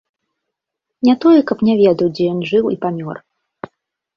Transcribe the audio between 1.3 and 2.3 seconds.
каб не ведаў, дзе